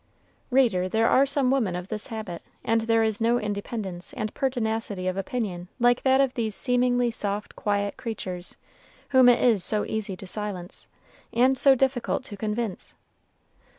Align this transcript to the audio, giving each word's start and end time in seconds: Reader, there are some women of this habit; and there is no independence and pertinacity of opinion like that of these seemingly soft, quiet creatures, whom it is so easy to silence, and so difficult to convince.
Reader, 0.49 0.89
there 0.89 1.07
are 1.07 1.27
some 1.27 1.51
women 1.51 1.75
of 1.75 1.89
this 1.89 2.07
habit; 2.07 2.41
and 2.65 2.81
there 2.81 3.03
is 3.03 3.21
no 3.21 3.39
independence 3.39 4.13
and 4.13 4.33
pertinacity 4.33 5.07
of 5.07 5.15
opinion 5.15 5.67
like 5.79 6.01
that 6.01 6.19
of 6.19 6.33
these 6.33 6.55
seemingly 6.55 7.11
soft, 7.11 7.55
quiet 7.55 7.97
creatures, 7.97 8.57
whom 9.09 9.29
it 9.29 9.39
is 9.39 9.63
so 9.63 9.85
easy 9.85 10.17
to 10.17 10.25
silence, 10.25 10.87
and 11.31 11.55
so 11.55 11.75
difficult 11.75 12.23
to 12.23 12.35
convince. 12.35 12.95